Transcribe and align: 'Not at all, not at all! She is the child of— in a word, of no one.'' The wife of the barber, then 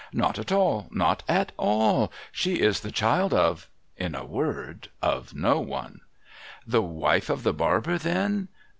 'Not 0.25 0.39
at 0.39 0.51
all, 0.51 0.87
not 0.89 1.21
at 1.27 1.51
all! 1.57 2.11
She 2.31 2.55
is 2.59 2.79
the 2.79 2.89
child 2.91 3.35
of— 3.35 3.69
in 3.97 4.15
a 4.15 4.25
word, 4.25 4.89
of 4.99 5.35
no 5.35 5.59
one.'' 5.59 6.01
The 6.65 6.81
wife 6.81 7.29
of 7.29 7.43
the 7.43 7.53
barber, 7.53 7.99
then 7.99 8.47